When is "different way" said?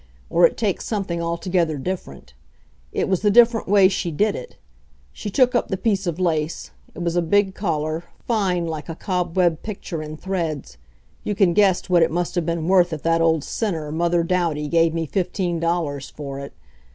3.29-3.87